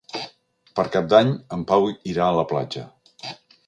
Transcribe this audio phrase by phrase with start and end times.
[0.79, 2.89] Per Cap d'Any en Pau irà a la platja.